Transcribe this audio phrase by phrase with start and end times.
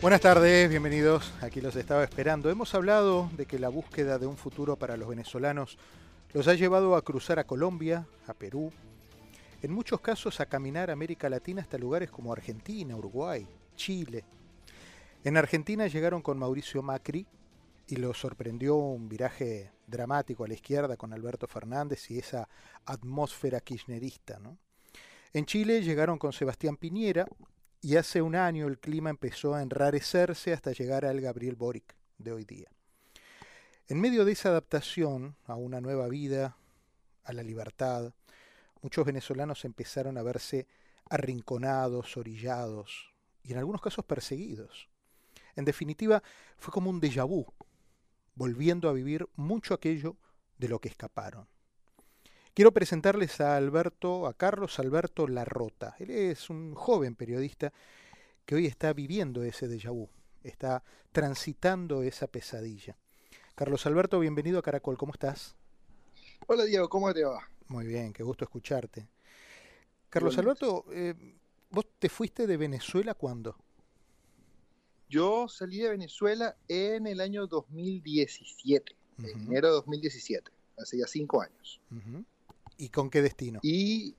[0.00, 1.30] Buenas tardes, bienvenidos.
[1.42, 2.48] Aquí los estaba esperando.
[2.48, 5.76] Hemos hablado de que la búsqueda de un futuro para los venezolanos
[6.32, 8.72] los ha llevado a cruzar a Colombia, a Perú,
[9.60, 14.24] en muchos casos a caminar América Latina hasta lugares como Argentina, Uruguay, Chile.
[15.22, 17.26] En Argentina llegaron con Mauricio Macri
[17.86, 22.48] y los sorprendió un viraje dramático a la izquierda con Alberto Fernández y esa
[22.86, 24.40] atmósfera kirchnerista.
[25.34, 27.26] En Chile llegaron con Sebastián Piñera
[27.82, 32.32] y hace un año el clima empezó a enrarecerse hasta llegar al Gabriel Boric de
[32.32, 32.68] hoy día.
[33.88, 36.56] En medio de esa adaptación a una nueva vida,
[37.24, 38.12] a la libertad,
[38.82, 40.66] muchos venezolanos empezaron a verse
[41.08, 43.12] arrinconados, orillados
[43.42, 44.88] y en algunos casos perseguidos.
[45.56, 46.22] En definitiva,
[46.58, 47.46] fue como un déjà vu,
[48.34, 50.16] volviendo a vivir mucho aquello
[50.58, 51.48] de lo que escaparon.
[52.60, 55.96] Quiero presentarles a Alberto, a Carlos Alberto Larrota.
[55.98, 57.72] Él es un joven periodista
[58.44, 60.10] que hoy está viviendo ese déjà vu,
[60.44, 62.98] está transitando esa pesadilla.
[63.54, 65.56] Carlos Alberto, bienvenido a Caracol, ¿cómo estás?
[66.48, 67.48] Hola Diego, ¿cómo te va?
[67.68, 69.08] Muy bien, qué gusto escucharte.
[70.10, 71.14] Carlos Alberto, eh,
[71.70, 73.56] ¿vos te fuiste de Venezuela cuándo?
[75.08, 81.40] Yo salí de Venezuela en el año 2017, en enero de 2017, hace ya cinco
[81.40, 81.80] años.
[82.80, 83.60] ¿Y con qué destino?
[83.62, 84.16] Y,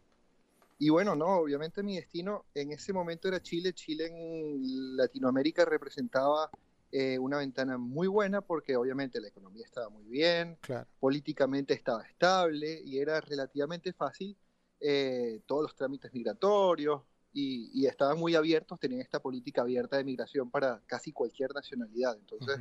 [0.90, 3.73] bueno, no, obviamente mi destino en ese momento era Chile.
[3.73, 6.52] Chile en Latinoamérica representaba
[6.92, 10.59] eh, una ventana muy buena porque obviamente la economía estaba muy bien,
[11.00, 14.38] políticamente estaba estable y era relativamente fácil
[14.80, 17.02] eh, todos los trámites migratorios
[17.34, 22.16] y, estaban muy abiertos, tenían esta política abierta de migración para casi cualquier nacionalidad.
[22.16, 22.59] Entonces,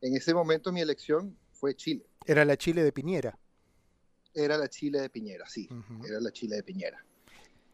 [0.00, 2.06] en ese momento mi elección fue Chile.
[2.24, 3.36] Era la Chile de Piñera.
[4.34, 5.68] Era la Chile de Piñera, sí,
[6.06, 7.04] era la Chile de Piñera.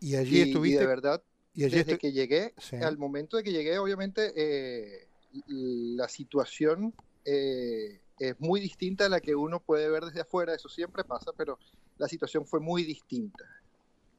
[0.01, 0.81] Y allí estuviste.
[0.81, 1.23] de verdad,
[1.55, 5.09] y desde que llegué, al momento de que llegué, obviamente, eh,
[5.49, 10.69] la situación eh, es muy distinta a la que uno puede ver desde afuera, eso
[10.69, 11.59] siempre pasa, pero
[11.99, 13.45] la situación fue muy distinta.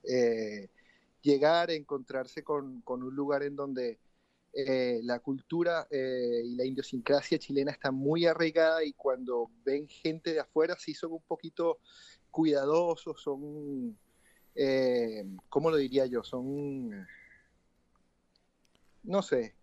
[0.03, 0.69] Eh,
[1.21, 3.99] llegar, encontrarse con, con, un lugar en donde
[4.53, 10.33] eh, la cultura eh, y la idiosincrasia chilena está muy arraigada y cuando ven gente
[10.33, 11.79] de afuera sí son un poquito
[12.31, 13.97] cuidadosos, son,
[14.55, 16.23] eh, ¿cómo lo diría yo?
[16.23, 17.07] Son,
[19.03, 19.55] no sé,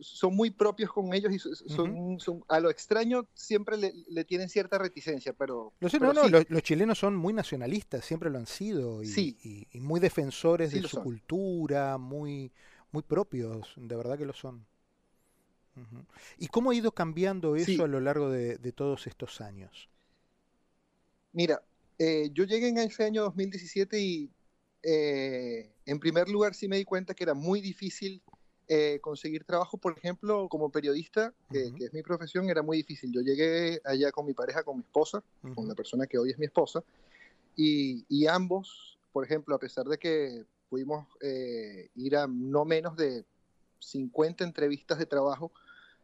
[0.00, 2.18] son muy propios con ellos y son,
[2.48, 5.72] a lo extraño siempre le, tienen cierta reticencia, pero...
[5.80, 10.72] no, no, los, chilenos son muy nacionalistas, siempre lo han sido, y, y, muy defensores
[10.72, 12.52] de su cultura, muy,
[12.90, 14.66] muy propios, de verdad que lo son.
[16.38, 19.88] ¿Y cómo ha ido cambiando eso a lo largo de, todos estos años?
[21.32, 21.62] Mira,
[21.98, 24.30] eh, yo llegué en ese año 2017 y
[24.82, 28.22] eh, en primer lugar sí me di cuenta que era muy difícil
[28.68, 33.12] eh, conseguir trabajo, por ejemplo, como periodista, que es mi profesión, era muy difícil.
[33.12, 35.24] Yo llegué allá con mi pareja, con mi esposa,
[35.54, 36.84] con la persona que hoy es mi esposa,
[37.56, 42.96] y, y ambos, por ejemplo, a pesar de que pudimos eh, ir a no menos
[42.96, 43.24] de
[43.80, 45.50] 50 entrevistas de trabajo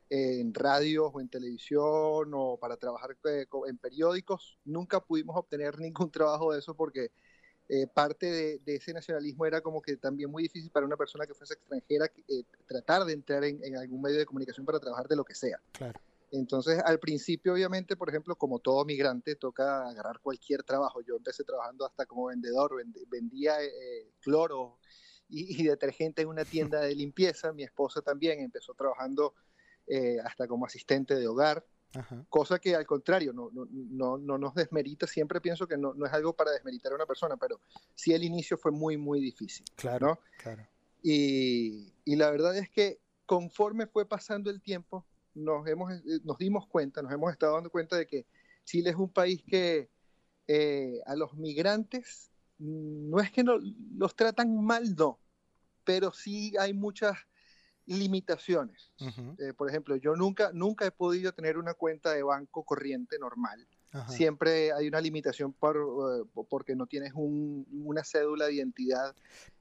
[0.08, 4.58] en radios o en televisión o para trabajar eh, en periódicos.
[4.64, 7.10] Nunca pudimos obtener ningún trabajo de eso porque
[7.68, 11.34] eh, parte de, ese nacionalismo era como que también muy difícil para una persona que
[11.34, 12.10] fuese extranjera
[12.66, 15.60] tratar de entrar en, en, algún medio de comunicación para trabajar de lo que sea.
[15.72, 15.98] Claro.
[16.32, 21.00] Entonces, al principio, obviamente, por ejemplo, como todo migrante, toca agarrar cualquier trabajo.
[21.00, 22.72] Yo empecé trabajando hasta como vendedor,
[23.08, 24.78] vendía eh, cloro
[25.28, 27.52] y, detergente en una tienda de limpieza.
[27.52, 29.34] Mi esposa también empezó trabajando
[29.86, 31.64] eh, hasta como asistente de hogar,
[32.28, 35.06] cosa que al contrario, no, no, no, no, nos desmerita.
[35.06, 37.60] Siempre pienso que no, no es algo para desmeritar a una persona, pero
[37.94, 39.64] sí el inicio fue muy, muy difícil.
[39.76, 40.66] Claro, claro.
[41.02, 46.38] Y, y la verdad es que conforme fue pasando el tiempo, nos, hemos, eh, nos
[46.38, 48.26] dimos cuenta, nos hemos estado dando cuenta de que
[48.64, 49.88] Chile es un país que
[50.48, 53.58] eh, a los migrantes mm, no es que no,
[53.96, 55.18] los tratan mal, no,
[55.84, 57.16] pero sí hay muchas
[57.86, 58.92] limitaciones.
[59.38, 63.66] Eh, por ejemplo, yo nunca, nunca he podido tener una cuenta de banco corriente normal.
[64.08, 69.14] Siempre hay una limitación por, eh, porque no tienes una cédula de identidad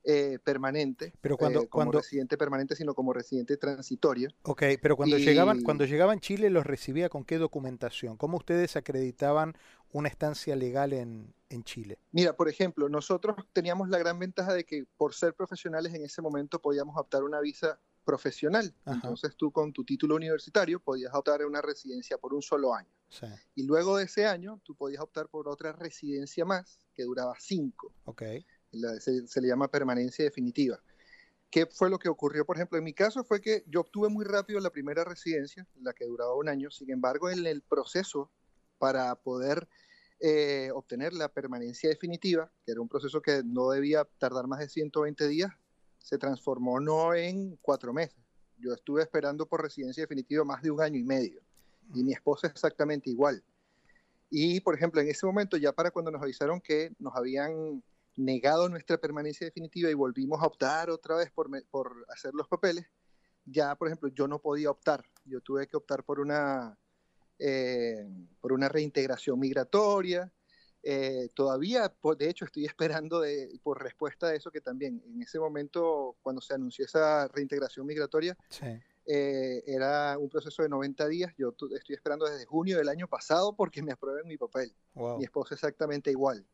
[0.04, 2.00] eh, permanente, pero cuando, como cuando...
[2.00, 4.30] residente permanente, sino como residente transitorio.
[4.44, 8.18] Ok, pero cuando, llegaban, cuando llegaban Chile los recibía con qué documentación?
[8.18, 9.54] ¿Cómo ustedes acreditaban
[9.92, 12.00] una estancia legal en, en Chile?
[12.12, 16.22] Mira, por ejemplo, nosotros teníamos la gran ventaja de que por ser profesionales en ese
[16.22, 18.74] momento podíamos optar una visa profesional.
[18.86, 22.90] Entonces tú con tu título universitario podías optar a una residencia por un solo año.
[23.56, 27.94] Y luego de ese año tú podías optar por otra residencia más que duraba cinco.
[28.06, 28.46] Okay.
[29.00, 30.81] se, le llama permanencia definitiva.
[31.50, 32.46] ¿qué fue lo que ocurrió?
[32.46, 35.94] Por ejemplo, en mi caso fue que yo obtuve muy rápido la primera residencia, la
[35.94, 36.69] que duraba un año.
[36.69, 38.30] Sin embargo, en el proceso
[38.78, 39.68] para poder
[40.19, 44.68] eh, obtener la permanencia definitiva, que era un proceso que no debía tardar más de
[44.68, 45.54] 120 días,
[46.06, 48.24] se transformó no en cuatro meses.
[48.60, 51.42] Yo estuve esperando por residencia definitiva más de un año y medio.
[51.96, 53.44] Y mi esposa exactamente igual.
[54.30, 57.84] Y, por ejemplo, en ese momento, ya para cuando nos avisaron que nos habían
[58.18, 62.86] negado nuestra permanencia definitiva y volvimos a optar otra vez por, por hacer los papeles,
[63.44, 65.04] ya, por ejemplo, yo no podía optar.
[65.25, 66.78] Yo tuve que optar por una,
[67.40, 68.08] eh,
[68.40, 70.31] por una reintegración migratoria.
[70.88, 75.40] Eh, todavía, de hecho, estoy esperando de, por respuesta a eso que también en ese
[75.40, 78.38] momento, cuando se anunció esa reintegración migratoria,
[79.08, 81.34] eh, era un proceso de 90 días.
[81.40, 84.76] Yo estoy esperando desde junio del año pasado porque me aprueben mi papel.
[84.94, 86.46] Mi esposa exactamente igual.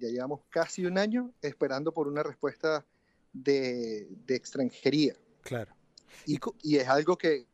[0.00, 2.84] Ya llevamos casi un año esperando por una respuesta
[3.32, 5.14] de, extranjería.
[5.42, 5.72] Claro.
[6.26, 7.46] y, es algo que,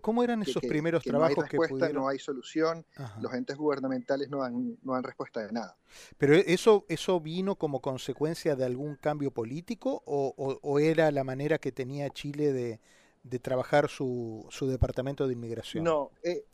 [0.00, 2.84] ¿Cómo eran esos primeros trabajos no hay respuesta, No hay solución,
[3.20, 5.76] los entes gubernamentales no dan, no dan respuesta de nada.
[6.18, 11.72] ¿Pero eso, eso vino como consecuencia de algún cambio político o, era la manera que
[11.72, 15.84] tenía Chile de, trabajar su, su, departamento de inmigración?
[15.84, 16.44] No, eh,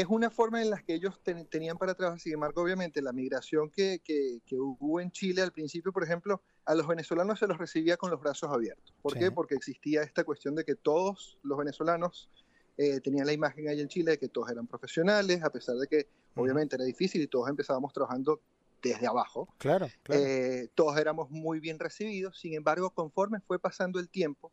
[0.00, 1.20] es una forma en la que ellos
[1.50, 2.20] tenían para trabajar.
[2.20, 6.74] Sin embargo, obviamente, la migración que, que, hubo en Chile al principio, por ejemplo, a
[6.74, 8.94] los venezolanos se los recibía con los brazos abiertos.
[9.02, 9.30] ¿Por qué?
[9.30, 12.30] Porque existía esta cuestión de que todos los venezolanos
[12.76, 15.86] eh, tenían la imagen ahí en Chile de que todos eran profesionales, a pesar de
[15.86, 18.40] que obviamente era difícil y todos empezábamos trabajando
[18.82, 19.48] desde abajo.
[19.58, 20.22] Claro, claro.
[20.22, 22.38] Eh, todos éramos muy bien recibidos.
[22.38, 24.52] Sin embargo, conforme fue pasando el tiempo,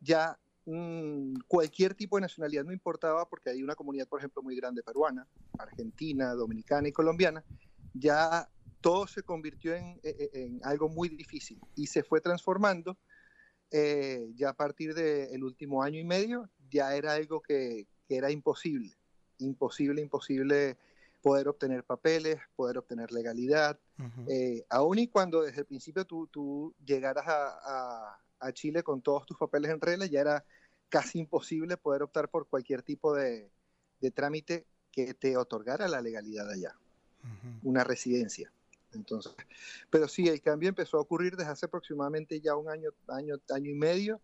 [0.00, 4.54] ya Mm, cualquier tipo de nacionalidad no importaba porque hay una comunidad, por ejemplo, muy
[4.54, 5.26] grande peruana,
[5.58, 7.44] argentina, dominicana y colombiana,
[7.94, 8.48] ya
[8.80, 12.98] todo se convirtió en, algo muy difícil y se fue transformando
[13.70, 18.94] eh, ya a partir del último año y medio, ya era algo que, era imposible,
[19.38, 20.76] imposible, imposible
[21.22, 23.78] poder obtener papeles, poder obtener legalidad,
[24.28, 29.24] eh, aún y cuando desde el principio tú, tú llegaras a a Chile con todos
[29.24, 30.44] tus papeles en regla, ya era
[30.88, 33.50] casi imposible poder optar por cualquier tipo de,
[34.14, 36.76] trámite que te otorgara la legalidad allá,
[37.62, 38.52] una residencia.
[38.92, 39.32] Entonces,
[39.90, 43.70] pero sí, el cambio empezó a ocurrir desde hace aproximadamente ya un año, año, año
[43.70, 44.20] y medio,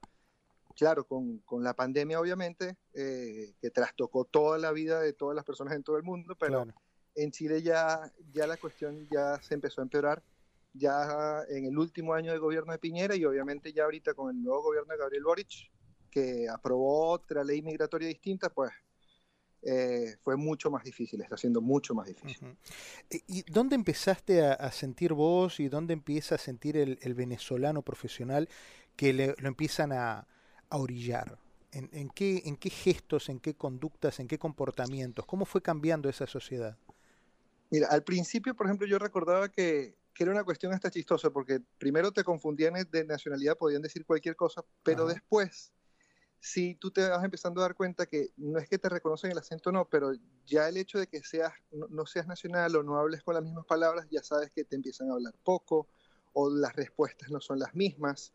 [0.77, 5.75] claro, con, la pandemia obviamente, eh, que trastocó toda la vida de todas las personas
[5.75, 6.67] en todo el mundo, pero
[7.15, 10.23] en Chile ya, ya la cuestión ya se empezó a empeorar
[10.75, 14.43] ya en el último año de gobierno de Piñera y obviamente ya ahorita con el
[14.43, 15.71] nuevo gobierno de Gabriel Boric,
[16.11, 18.71] que aprobó otra ley migratoria distinta, pues
[19.63, 22.57] eh, fue mucho más difícil, está siendo mucho más difícil.
[23.27, 28.49] ¿Y dónde empezaste a, sentir vos y dónde empieza a sentir el, venezolano profesional
[28.97, 30.27] que lo empiezan a,
[30.71, 31.39] orillar?
[31.73, 35.27] ¿En, en, qué, ¿En qué gestos, en qué conductas, en qué comportamientos?
[35.27, 36.79] ¿Cómo fue cambiando esa sociedad?
[37.71, 41.61] Mira, al principio, por ejemplo, yo recordaba que que era una cuestión hasta chistosa, porque
[41.79, 45.73] primero te confundían de nacionalidad, podían decir cualquier cosa, pero después,
[46.41, 49.39] si tú te vas empezando a dar cuenta que no es que te reconocen el
[49.39, 50.13] acento, no, pero
[50.47, 53.67] ya el hecho de que seas, no, seas nacional o no hables con las mismas
[53.67, 55.89] palabras, ya sabes que te empiezan a hablar poco
[56.35, 58.33] o las respuestas no son las mismas,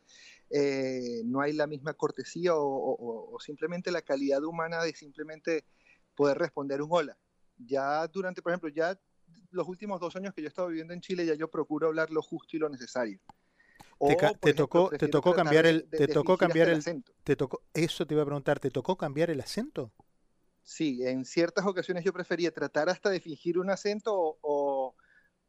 [0.50, 5.64] eh, no hay la misma cortesía o, o simplemente la calidad humana de simplemente
[6.16, 7.18] poder responder un hola.
[7.58, 9.00] Ya durante, por ejemplo, ya
[9.52, 12.12] los últimos dos años que yo he estado viviendo en Chile ya yo procuro hablar
[12.12, 13.20] lo justo y lo necesario.
[14.42, 17.14] Te, tocó, te tocó cambiar el, te tocó cambiar el, acento.
[17.24, 19.92] te tocó, eso te iba a preguntar, ¿te tocó cambiar el acento?
[20.64, 24.96] Sí, en ciertas ocasiones yo prefería tratar hasta de fingir un acento o,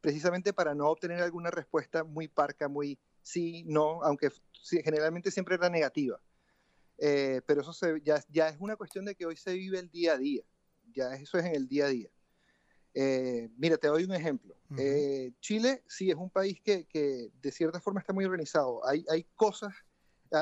[0.01, 4.29] precisamente para no obtener alguna respuesta muy parca, muy sí, no, aunque
[4.83, 6.19] generalmente siempre era negativa.
[6.97, 10.13] Eh, pero eso ya, ya es una cuestión de que hoy se vive el día
[10.13, 10.43] a día,
[10.93, 12.09] ya eso es en el día a día.
[12.97, 14.55] Eh, mira, te doy un ejemplo.
[14.77, 16.87] Eh, Chile sí es un país que,
[17.41, 18.87] de cierta forma está muy organizado.
[18.87, 19.73] Hay, hay cosas,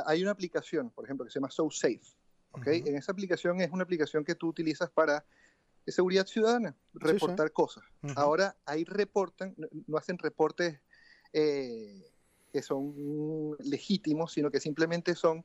[0.06, 2.16] hay una aplicación, por ejemplo, que se llama SoSafe.
[2.52, 2.84] ¿okay?
[2.86, 5.26] En esa aplicación es una aplicación que tú utilizas para
[5.88, 7.84] seguridad ciudadana, reportar cosas.
[8.16, 9.56] Ahora ahí reportan,
[9.88, 10.80] no hacen reportes
[11.34, 12.06] eh,
[12.52, 15.44] que son legítimos, sino que simplemente son,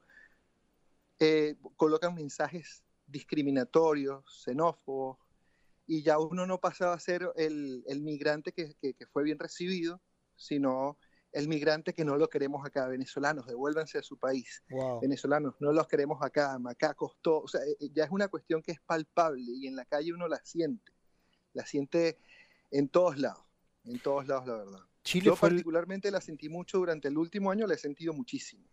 [1.76, 5.16] colocan mensajes discriminatorios, xenófobos,
[5.88, 8.76] y ya uno no pasaba a ser el, migrante que,
[9.10, 10.02] fue bien recibido,
[10.36, 10.98] sino
[11.32, 14.62] el migrante que no lo queremos acá, venezolanos, devuélvanse a su país,
[15.00, 18.72] venezolanos, no los queremos acá, macacos, todo, o sea, eh, ya es una cuestión que
[18.72, 20.92] es palpable y en la calle uno la siente,
[21.54, 22.18] la siente
[22.70, 23.44] en todos lados,
[23.86, 24.80] en todos lados la verdad.
[25.02, 28.68] Chile Yo particularmente la sentí mucho durante el último año, la he sentido muchísimo.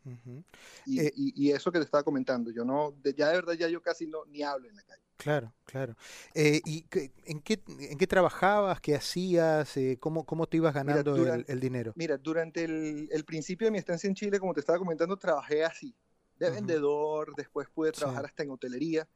[0.86, 4.05] Eh, y, eso que te estaba comentando, yo no, ya de verdad ya yo casi
[4.05, 5.05] no ni hablo en la calle.
[5.17, 5.95] Claro, claro.
[6.34, 6.86] Eh, ¿Y
[7.25, 8.81] en qué, en qué trabajabas?
[8.81, 9.77] ¿Qué hacías?
[9.77, 11.93] Eh, ¿cómo, ¿Cómo te ibas ganando el, dinero?
[11.95, 15.95] Mira, durante el, principio de mi estancia en Chile, como te estaba comentando, trabajé así,
[16.38, 19.07] de vendedor, después pude trabajar hasta en hotelería.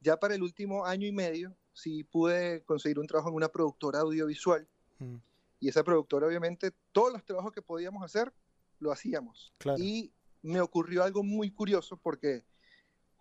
[0.00, 4.00] Ya para el último año y medio, sí pude conseguir un trabajo en una productora
[4.00, 4.66] audiovisual.
[4.98, 5.16] Mm.
[5.60, 8.32] Y esa productora, obviamente, todos los trabajos que podíamos hacer,
[8.80, 9.54] lo hacíamos.
[9.78, 12.44] Y me ocurrió algo muy curioso porque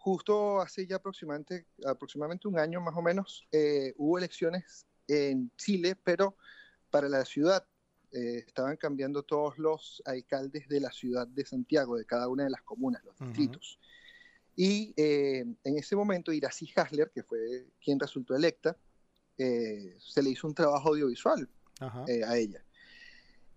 [0.03, 5.95] justo hace ya aproximadamente, aproximadamente un año más o menos, eh, hubo elecciones en Chile,
[5.95, 6.35] pero
[6.89, 7.65] para la ciudad.
[8.11, 12.49] Eh, estaban cambiando todos los alcaldes de la ciudad de Santiago, de cada una de
[12.49, 13.79] las comunas, los distritos.
[14.57, 18.77] Y eh, en ese momento, Iracy Hasler, que fue quien resultó electa,
[19.37, 22.63] se le hizo un trabajo audiovisual a ella.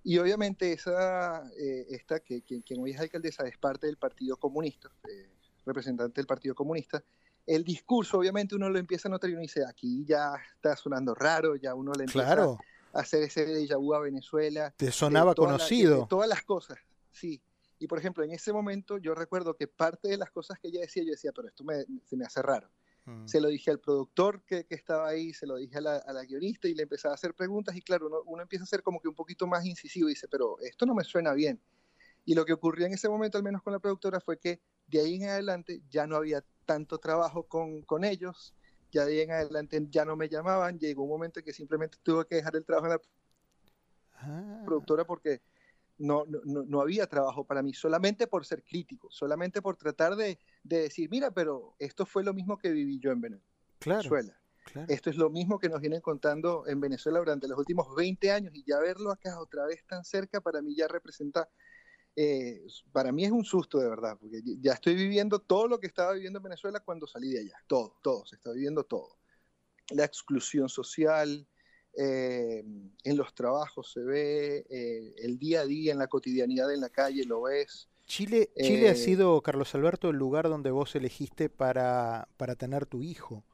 [0.05, 1.43] Y obviamente esa,
[1.91, 4.91] esta, que quien, quien, hoy es alcaldesa, es parte del Partido Comunista,
[5.67, 7.03] representante del Partido Comunista,
[7.47, 11.15] el discurso obviamente uno lo empieza a notar y uno dice, aquí ya está sonando
[11.15, 12.57] raro, ya uno le empieza a
[12.93, 14.73] hacer ese déjà vu a Venezuela.
[14.77, 16.07] Te sonaba conocido.
[16.09, 16.79] todas las cosas,
[17.11, 17.41] sí.
[17.79, 20.81] Y por ejemplo, en ese momento yo recuerdo que parte de las cosas que ella
[20.81, 22.71] decía, yo decía, pero esto me, se me hace raro.
[23.05, 23.27] Mm.
[23.27, 26.13] Se lo dije al productor que, que, estaba ahí, se lo dije a la, a
[26.13, 28.83] la, guionista y le empezaba a hacer preguntas y claro, uno, uno empieza a ser
[28.83, 31.61] como que un poquito más incisivo y dice, pero esto no me suena bien.
[32.25, 35.01] Y lo que ocurrió en ese momento, al menos con la productora, fue que de
[35.01, 38.55] ahí en adelante ya no había tanto trabajo con, con ellos,
[38.93, 41.99] ya de ahí en adelante ya no me llamaban, llegó un momento en que simplemente
[42.03, 43.01] tuve que dejar el trabajo en la
[44.15, 44.63] ah.
[44.65, 45.41] productora porque
[45.99, 50.39] no, no, no, había trabajo para mí, solamente por ser crítico, solamente por tratar de,
[50.63, 54.39] de, decir, mira, pero esto fue lo mismo que viví yo en Venezuela.
[54.67, 58.31] Claro, Esto es lo mismo que nos vienen contando en Venezuela durante los últimos 20
[58.31, 61.49] años y ya verlo acá otra vez tan cerca para mí ya representa
[62.19, 65.87] eh, para mí es un susto de verdad, porque ya estoy viviendo todo lo que
[65.87, 69.19] estaba viviendo en Venezuela cuando salí de allá, todo, todo, se está viviendo todo.
[69.91, 71.47] La exclusión social,
[71.95, 72.65] eh,
[73.05, 76.89] en los trabajos se ve, eh, el día a día, en la cotidianidad en la
[76.89, 77.91] calle lo ves.
[78.07, 83.03] Chile, Chile ha sido, Carlos Alberto, el lugar donde vos elegiste para, para tener tu
[83.03, 83.45] hijo.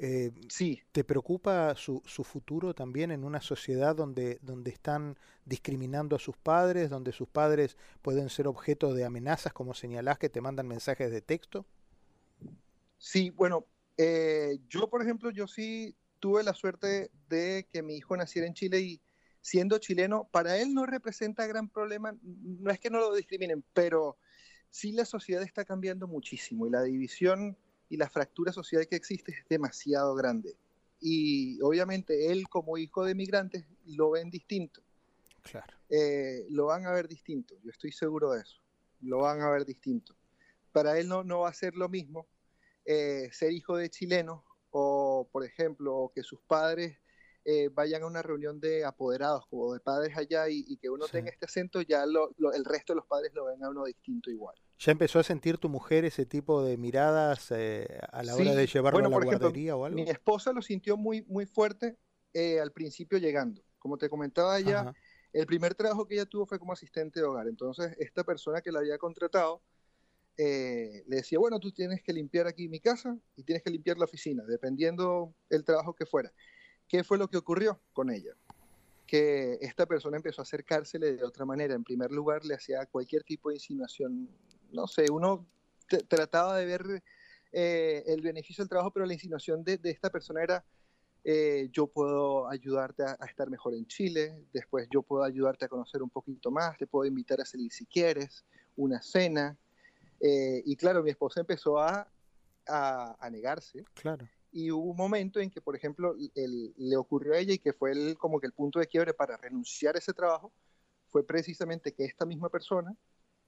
[0.00, 0.80] Eh, sí.
[0.92, 6.36] ¿Te preocupa su, su, futuro también en una sociedad donde, donde están discriminando a sus
[6.36, 11.10] padres, donde sus padres pueden ser objeto de amenazas, como señalás, que te mandan mensajes
[11.10, 11.66] de texto?
[12.96, 18.16] Sí, bueno, eh, yo por ejemplo, yo sí tuve la suerte de que mi hijo
[18.16, 19.00] naciera en Chile y
[19.40, 24.16] siendo chileno, para él no representa gran problema, no es que no lo discriminen, pero
[24.70, 27.56] sí la sociedad está cambiando muchísimo y la división
[27.88, 30.56] y la fractura social que existe es demasiado grande.
[31.00, 34.82] Y obviamente él como hijo de migrantes lo ven distinto.
[35.42, 35.74] Claro.
[35.88, 38.60] Eh, lo van a ver distinto, yo estoy seguro de eso.
[39.00, 40.14] Lo van a ver distinto.
[40.72, 42.26] Para él no, no va a ser lo mismo
[42.90, 46.96] eh, ser hijo de chileno o, por ejemplo, que sus padres
[47.44, 51.30] eh, vayan a una reunión de apoderados como de padres allá y, que uno tenga
[51.30, 54.56] este acento, ya el resto de los padres lo ven a uno distinto igual.
[54.78, 58.66] ¿Ya empezó a sentir tu mujer ese tipo de miradas eh, a la hora de
[58.66, 59.96] llevarlo a la guardería o algo?
[59.96, 61.96] Mi esposa lo sintió muy, muy fuerte
[62.32, 63.62] eh, al principio llegando.
[63.78, 64.94] Como te comentaba ella,
[65.32, 67.48] el primer trabajo que ella tuvo fue como asistente de hogar.
[67.48, 69.62] Entonces, esta persona que la había contratado
[70.36, 74.04] le decía, bueno, tú tienes que limpiar aquí mi casa y tienes que limpiar la
[74.04, 76.32] oficina, dependiendo el trabajo que fuera.
[76.86, 78.32] ¿Qué fue lo que ocurrió con ella?
[79.06, 81.74] Que esta persona empezó a acercársele de otra manera.
[81.74, 84.28] En primer lugar, le hacía cualquier tipo de insinuación.
[84.70, 85.46] No sé, uno
[86.08, 87.02] trataba de ver
[87.52, 90.64] eh, el beneficio del trabajo, pero la insinuación de, esta persona era,
[91.24, 96.02] eh, yo puedo ayudarte a, estar mejor en Chile, después yo puedo ayudarte a conocer
[96.02, 98.44] un poquito más, te puedo invitar a salir si quieres,
[98.76, 99.56] una cena.
[100.20, 102.08] Eh, y claro, mi esposa empezó a,
[102.66, 103.84] a, a negarse.
[103.94, 107.72] Claro y hubo un momento en que, por ejemplo, le ocurrió a ella y que
[107.72, 110.52] fue el, como que el punto de quiebre para renunciar a ese trabajo,
[111.10, 112.94] fue precisamente que esta misma persona,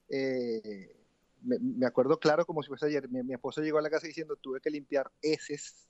[0.09, 0.97] eh,
[1.43, 4.61] me, acuerdo claro como si fuese ayer, mi, esposa llegó a la casa diciendo tuve
[4.61, 5.87] que limpiar heces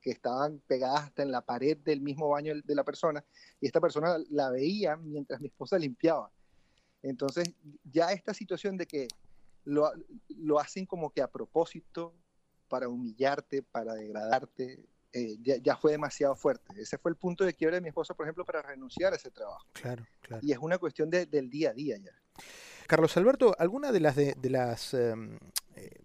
[0.00, 3.24] que estaban pegadas hasta en la pared del mismo baño de la persona
[3.60, 6.30] y esta persona la veía mientras mi esposa limpiaba.
[7.02, 7.54] Entonces
[7.84, 9.08] ya esta situación de que
[9.64, 9.90] lo,
[10.28, 12.14] lo hacen como que a propósito,
[12.68, 16.74] para humillarte, para degradarte, eh, ya, fue demasiado fuerte.
[16.76, 19.30] Ese fue el punto de quiebre de mi esposa, por ejemplo, para renunciar a ese
[19.30, 19.64] trabajo.
[19.72, 20.42] Claro, claro.
[20.44, 22.10] Y es una cuestión del día a día ya.
[22.86, 25.38] Carlos Alberto, ¿alguna de las, de, las em,
[25.76, 26.00] eh,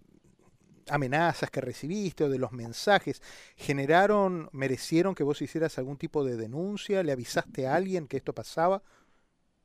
[0.89, 3.21] amenazas que recibiste o de los mensajes
[3.55, 7.03] generaron, merecieron que vos hicieras algún tipo de denuncia?
[7.03, 8.81] ¿Le avisaste a alguien que esto pasaba?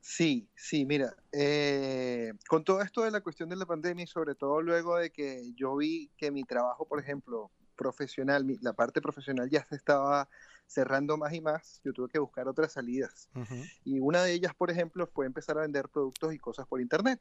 [0.00, 4.34] Sí, sí, mira, eh, con todo esto de la cuestión de la pandemia y sobre
[4.34, 9.48] todo luego de que yo vi que mi trabajo, por ejemplo, profesional, la parte profesional
[9.48, 10.28] ya se estaba
[10.66, 13.28] cerrando más y más, yo tuve que buscar otras salidas.
[13.84, 17.20] Y una de ellas, por ejemplo, fue empezar a vender productos y cosas por internet.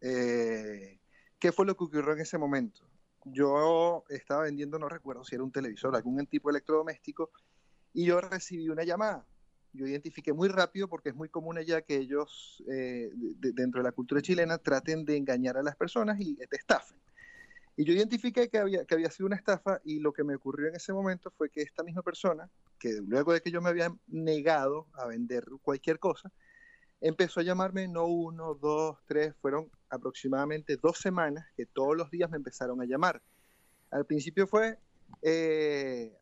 [0.00, 1.00] Eh,
[1.38, 2.82] ¿Qué fue lo que ocurrió en ese momento?
[3.24, 7.30] Yo estaba vendiendo, no recuerdo si era un televisor, algún tipo de electrodoméstico,
[7.92, 9.24] y yo recibí una llamada
[9.74, 13.92] yo identifiqué muy rápido porque es muy común allá que ellos, eh, dentro de la
[13.92, 16.96] cultura chilena, traten de engañar a las personas y te estafen.
[17.76, 20.68] Y yo identifiqué que había, que había sido una estafa y lo que me ocurrió
[20.68, 23.92] en ese momento fue que esta misma persona, que luego de que yo me había
[24.06, 26.30] negado a vender cualquier cosa,
[27.00, 32.30] empezó a llamarme no uno, dos, tres, fueron aproximadamente dos semanas que todos los días
[32.30, 33.22] me empezaron a llamar.
[33.90, 34.78] Al principio fue
[35.22, 36.16] eh,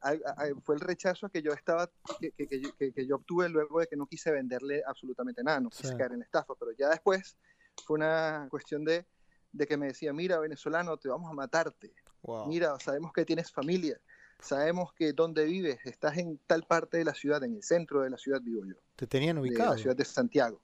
[0.64, 1.90] fue el rechazo que yo estaba
[2.20, 5.96] que, que, que, yo obtuve luego de que no quise venderle absolutamente nada, no quise
[5.96, 7.36] caer en estafa, pero ya después
[7.84, 9.06] fue una cuestión de,
[9.52, 11.94] de, que me decía, mira, venezolano, te vamos a matarte,
[12.46, 14.00] mira, sabemos que tienes familia,
[14.40, 18.10] sabemos que dónde vives, estás en tal parte de la ciudad, en el centro de
[18.10, 18.74] la ciudad vivo yo.
[18.96, 19.70] Te tenían ubicado.
[19.70, 20.60] De la ciudad de Santiago.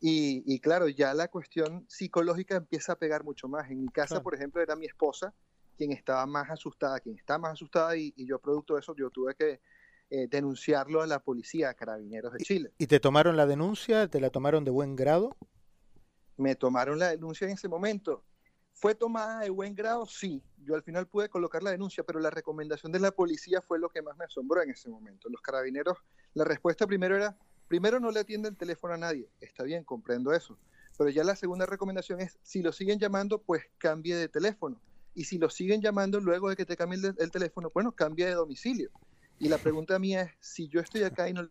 [0.00, 3.70] Y, y, claro, ya la cuestión psicológica empieza a pegar mucho más.
[3.70, 5.32] En mi casa, por ejemplo, era mi esposa,
[5.76, 9.34] quien estaba más asustada, quien está más asustada y, yo producto de eso yo tuve
[9.34, 9.60] que
[10.10, 12.72] eh, denunciarlo a la policía, a Carabineros de Chile.
[12.78, 14.08] ¿Y te tomaron la denuncia?
[14.08, 15.36] ¿Te la tomaron de buen grado?
[16.36, 18.24] Me tomaron la denuncia en ese momento.
[18.72, 20.04] ¿Fue tomada de buen grado?
[20.06, 20.42] Sí.
[20.58, 23.88] Yo al final pude colocar la denuncia, pero la recomendación de la policía fue lo
[23.88, 25.28] que más me asombró en ese momento.
[25.28, 25.98] Los carabineros,
[26.34, 27.36] la respuesta primero era,
[27.68, 29.28] primero no le atiende el teléfono a nadie.
[29.40, 30.58] Está bien, comprendo eso.
[30.98, 34.80] Pero ya la segunda recomendación es, si lo siguen llamando, pues cambie de teléfono
[35.14, 38.34] y si lo siguen llamando luego de que te cambie el, teléfono, bueno, cambia de
[38.34, 38.90] domicilio.
[39.38, 41.48] Y la pregunta mía es, si yo estoy acá y no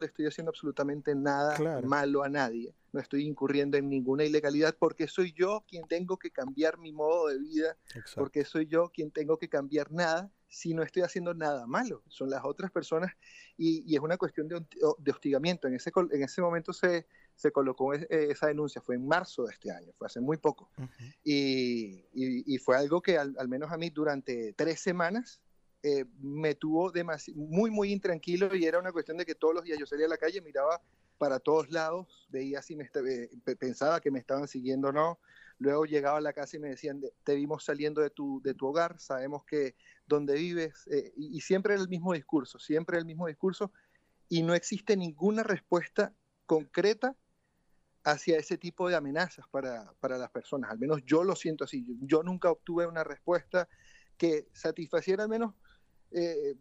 [0.00, 5.32] estoy haciendo absolutamente nada malo a nadie, no estoy incurriendo en ninguna ilegalidad, porque soy
[5.32, 7.76] yo quien tengo que cambiar mi modo de vida,
[8.14, 12.30] porque soy yo quien tengo que cambiar nada si no estoy haciendo nada malo, son
[12.30, 13.12] las otras personas
[13.56, 14.64] y, es una cuestión de,
[14.98, 15.68] de, hostigamiento.
[15.68, 19.52] En ese, en ese momento se, se colocó eh, esa denuncia, fue en marzo de
[19.52, 20.70] este año, fue hace muy poco.
[21.24, 25.40] y, y, fue algo que al, menos a mí durante tres semanas
[25.82, 26.92] eh, me tuvo
[27.34, 30.10] muy, muy intranquilo y era una cuestión de que todos los días yo salía a
[30.10, 30.80] la calle, miraba
[31.18, 35.18] para todos lados, veía si me eh, pensaba que me estaban siguiendo o no.
[35.58, 38.66] Luego llegaba a la casa y me decían, te vimos saliendo de tu, de tu
[38.66, 39.74] hogar, sabemos que
[40.06, 40.86] donde vives,
[41.16, 43.72] y, y siempre el mismo discurso, siempre el mismo discurso,
[44.28, 46.12] y no existe ninguna respuesta
[46.44, 47.16] concreta
[48.06, 50.70] hacia ese tipo de amenazas para, para, las personas.
[50.70, 51.84] Al menos yo lo siento así.
[52.02, 53.68] Yo, nunca obtuve una respuesta
[54.16, 55.54] que satisfaciera al menos
[56.10, 56.54] eh,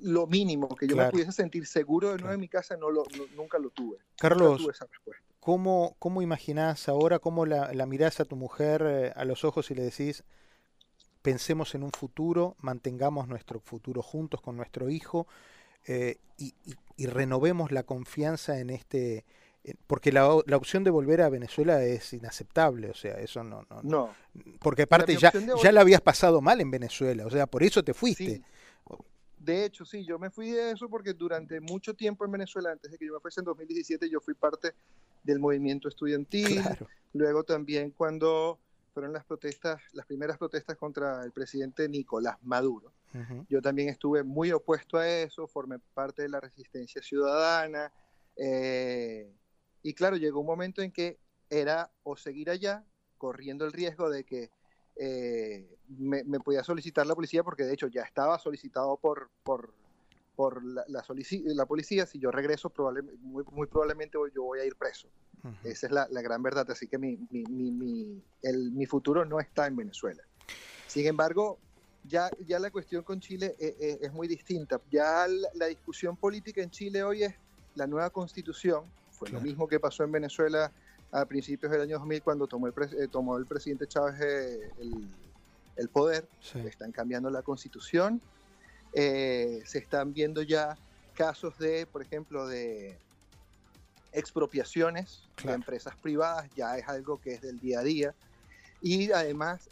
[0.00, 3.04] lo mínimo, que yo me pudiese sentir seguro de nuevo en mi casa, no lo,
[3.34, 3.98] nunca lo tuve.
[4.16, 4.68] Carlos,
[5.40, 9.70] ¿cómo, ¿cómo imaginás ahora, cómo la, la mirás a tu mujer eh, a los ojos
[9.70, 10.24] y le decís,
[11.22, 15.26] pensemos en un futuro, mantengamos nuestro futuro juntos con nuestro hijo
[15.86, 16.54] eh, y,
[16.96, 19.24] y renovemos la confianza en este eh,
[19.86, 23.66] porque la, la, opción de volver a Venezuela es inaceptable, o sea, eso no...
[23.68, 24.14] No, no.
[24.60, 27.92] porque aparte ya, ya la habías pasado mal en Venezuela, o sea, por eso te
[27.92, 28.42] fuiste.
[29.38, 32.90] De hecho, sí, yo me fui de eso porque durante mucho tiempo en Venezuela, antes
[32.90, 34.74] de que yo me fuese en 2017, yo fui parte
[35.22, 36.62] del movimiento estudiantil.
[37.14, 38.58] Luego también cuando
[38.92, 42.92] fueron las protestas, las primeras protestas contra el presidente Nicolás Maduro.
[43.48, 47.90] Yo también estuve muy opuesto a eso, formé parte de la resistencia ciudadana.
[48.36, 49.32] Eh,
[49.88, 52.84] y claro, llegó un momento en que era o seguir allá,
[53.16, 54.50] corriendo el riesgo de que
[54.96, 59.72] eh, me, podía solicitar la policía, porque de hecho ya estaba solicitado por, por,
[60.36, 61.02] por la, la,
[61.54, 62.04] la policía.
[62.04, 65.08] Si yo regreso, probablemente, muy, muy, probablemente yo voy a ir preso.
[65.64, 66.70] Esa es la, la, gran verdad.
[66.70, 70.22] Así que mi, mi, mi, el, mi futuro no está en Venezuela.
[70.86, 71.58] Sin embargo,
[72.04, 74.82] ya, ya la cuestión con Chile es, eh, eh, es muy distinta.
[74.90, 77.34] Ya la, la, discusión política en Chile hoy es
[77.74, 78.84] la nueva constitución
[79.18, 80.70] fue lo mismo que pasó en Venezuela
[81.10, 84.70] a principios del año 2000 cuando tomó el, eh, tomó el presidente Chávez eh,
[85.76, 86.26] el, poder.
[86.54, 88.20] Están cambiando la constitución.
[88.92, 90.76] Eh, se están viendo ya
[91.14, 92.96] casos de, por ejemplo, de
[94.12, 98.14] expropiaciones de empresas privadas, ya es algo que es del día a día.
[98.80, 99.68] Y además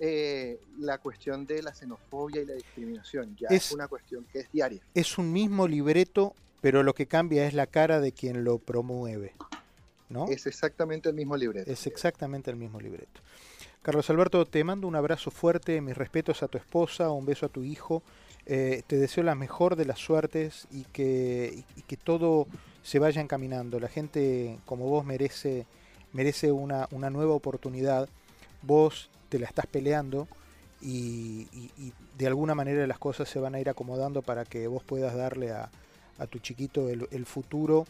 [0.78, 4.80] la cuestión de la xenofobia y la discriminación, ya es, una cuestión que es diaria.
[4.94, 9.34] Es un mismo libreto pero lo que cambia es la cara de quien lo promueve.
[10.08, 10.28] ¿no?
[10.28, 11.70] Es exactamente el mismo libreto.
[11.70, 13.20] Es exactamente el mismo libreto.
[13.82, 17.48] Carlos Alberto, te mando un abrazo fuerte, mis respetos a tu esposa, un beso a
[17.48, 18.02] tu hijo.
[18.46, 22.46] Eh, te deseo la mejor de las suertes y que, y que todo
[22.82, 23.80] se vaya encaminando.
[23.80, 25.66] La gente como vos merece,
[26.12, 28.08] merece una, una nueva oportunidad.
[28.62, 30.28] Vos te la estás peleando
[30.80, 31.48] y,
[32.18, 35.50] de alguna manera las cosas se van a ir acomodando para que vos puedas darle
[35.50, 35.70] a,
[36.26, 37.86] tu chiquito el, futuro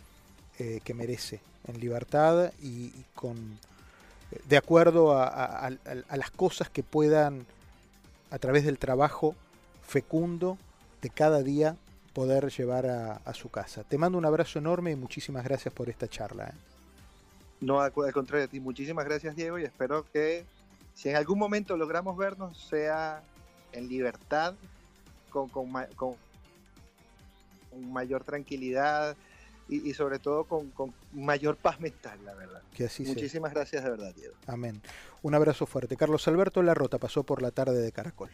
[0.59, 3.59] eh, que merece, en libertad y, con
[4.49, 5.71] de acuerdo a,
[6.17, 7.47] las cosas que puedan
[8.31, 9.37] a través del trabajo
[9.87, 10.59] fecundo
[11.01, 11.77] de cada día
[12.13, 13.85] poder llevar a, su casa.
[13.85, 16.47] Te mando un abrazo enorme y muchísimas gracias por esta charla.
[16.47, 16.55] ¿eh?
[17.61, 20.45] No, al contrario de ti, muchísimas gracias Diego y espero que
[20.95, 23.23] si en algún momento logramos vernos, sea
[23.73, 24.55] en libertad,
[25.31, 25.61] con,
[27.77, 29.17] mayor tranquilidad
[29.69, 30.73] y, sobre todo con,
[31.13, 32.63] mayor paz mental, la verdad.
[32.73, 34.35] Que así Muchísimas gracias de verdad, Diego.
[34.47, 34.81] Amén.
[35.23, 35.97] Un abrazo fuerte.
[35.97, 38.31] Carlos Alberto Larrota pasó por la tarde de Caracol.